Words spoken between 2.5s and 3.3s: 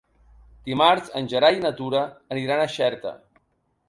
a Xerta.